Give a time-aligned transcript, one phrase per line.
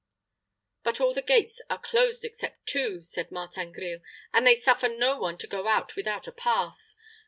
[0.81, 3.99] "But all the gates are closed except two," said Martin Grille,
[4.33, 6.95] "and they suffer no one to go out without a pass.